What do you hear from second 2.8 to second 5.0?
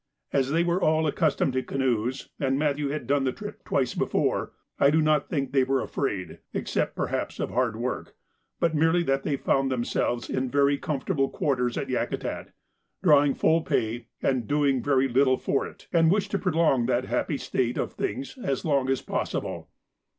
had done the trip twice before, I do